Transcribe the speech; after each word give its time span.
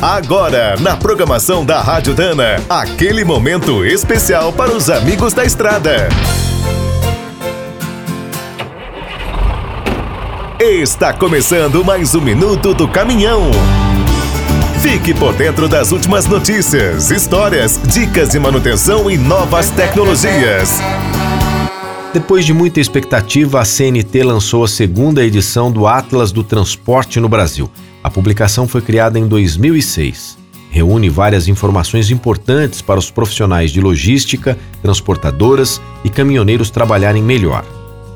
Agora, 0.00 0.76
na 0.78 0.94
programação 0.94 1.64
da 1.64 1.80
Rádio 1.80 2.12
Dana, 2.14 2.62
aquele 2.68 3.24
momento 3.24 3.82
especial 3.82 4.52
para 4.52 4.70
os 4.70 4.90
amigos 4.90 5.32
da 5.32 5.42
estrada. 5.42 6.08
Está 10.60 11.14
começando 11.14 11.82
mais 11.82 12.14
um 12.14 12.20
minuto 12.20 12.74
do 12.74 12.86
caminhão. 12.86 13.50
Fique 14.82 15.14
por 15.14 15.32
dentro 15.32 15.66
das 15.66 15.92
últimas 15.92 16.26
notícias, 16.26 17.10
histórias, 17.10 17.80
dicas 17.82 18.28
de 18.28 18.38
manutenção 18.38 19.10
e 19.10 19.16
novas 19.16 19.70
tecnologias. 19.70 20.78
Depois 22.12 22.44
de 22.44 22.52
muita 22.52 22.80
expectativa, 22.80 23.62
a 23.62 23.64
CNT 23.64 24.22
lançou 24.22 24.62
a 24.62 24.68
segunda 24.68 25.24
edição 25.24 25.72
do 25.72 25.86
Atlas 25.86 26.32
do 26.32 26.44
Transporte 26.44 27.18
no 27.18 27.30
Brasil. 27.30 27.70
A 28.06 28.10
publicação 28.10 28.68
foi 28.68 28.82
criada 28.82 29.18
em 29.18 29.26
2006. 29.26 30.38
Reúne 30.70 31.08
várias 31.08 31.48
informações 31.48 32.08
importantes 32.08 32.80
para 32.80 33.00
os 33.00 33.10
profissionais 33.10 33.72
de 33.72 33.80
logística, 33.80 34.56
transportadoras 34.80 35.82
e 36.04 36.08
caminhoneiros 36.08 36.70
trabalharem 36.70 37.20
melhor. 37.20 37.64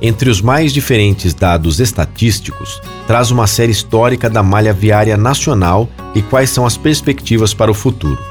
Entre 0.00 0.30
os 0.30 0.40
mais 0.40 0.72
diferentes 0.72 1.34
dados 1.34 1.80
estatísticos, 1.80 2.80
traz 3.08 3.32
uma 3.32 3.48
série 3.48 3.72
histórica 3.72 4.30
da 4.30 4.44
malha 4.44 4.72
viária 4.72 5.16
nacional 5.16 5.88
e 6.14 6.22
quais 6.22 6.50
são 6.50 6.64
as 6.64 6.76
perspectivas 6.76 7.52
para 7.52 7.72
o 7.72 7.74
futuro. 7.74 8.22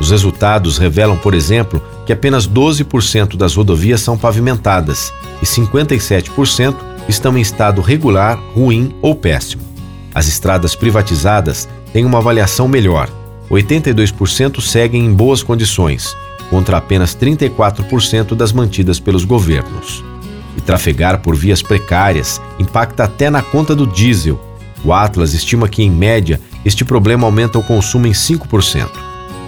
Os 0.00 0.10
resultados 0.10 0.78
revelam, 0.78 1.18
por 1.18 1.34
exemplo, 1.34 1.82
que 2.06 2.12
apenas 2.14 2.48
12% 2.48 3.36
das 3.36 3.54
rodovias 3.54 4.00
são 4.00 4.16
pavimentadas 4.16 5.12
e 5.42 5.44
57% 5.44 6.74
estão 7.06 7.36
em 7.36 7.42
estado 7.42 7.82
regular, 7.82 8.38
ruim 8.54 8.94
ou 9.02 9.14
péssimo. 9.14 9.71
As 10.14 10.28
estradas 10.28 10.74
privatizadas 10.74 11.68
têm 11.92 12.04
uma 12.04 12.18
avaliação 12.18 12.68
melhor. 12.68 13.10
82% 13.50 14.60
seguem 14.60 15.04
em 15.04 15.12
boas 15.12 15.42
condições, 15.42 16.16
contra 16.50 16.76
apenas 16.76 17.14
34% 17.16 18.34
das 18.34 18.52
mantidas 18.52 19.00
pelos 19.00 19.24
governos. 19.24 20.04
E 20.56 20.60
trafegar 20.60 21.20
por 21.20 21.34
vias 21.34 21.62
precárias 21.62 22.40
impacta 22.58 23.04
até 23.04 23.30
na 23.30 23.42
conta 23.42 23.74
do 23.74 23.86
diesel. 23.86 24.40
O 24.84 24.92
Atlas 24.92 25.32
estima 25.32 25.68
que, 25.68 25.82
em 25.82 25.90
média, 25.90 26.40
este 26.64 26.84
problema 26.84 27.26
aumenta 27.26 27.58
o 27.58 27.62
consumo 27.62 28.06
em 28.06 28.12
5%. 28.12 28.90